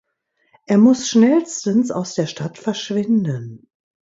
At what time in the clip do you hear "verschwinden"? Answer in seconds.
2.57-3.67